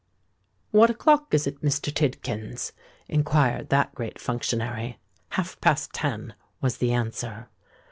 "What 0.71 0.89
o'clock 0.89 1.31
is 1.31 1.45
it, 1.45 1.61
Mr. 1.61 1.93
Tidkins?" 1.93 2.71
inquired 3.07 3.69
that 3.69 3.93
great 3.93 4.19
functionary. 4.19 4.97
"Half 5.29 5.61
past 5.61 5.93
ten," 5.93 6.33
was 6.59 6.77
the 6.77 6.91
answer. 6.91 7.49